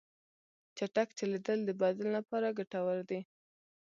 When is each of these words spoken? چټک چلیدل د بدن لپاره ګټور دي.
چټک 0.77 1.09
چلیدل 1.19 1.59
د 1.65 1.69
بدن 1.81 2.07
لپاره 2.17 2.55
ګټور 2.57 2.97
دي. 3.09 3.19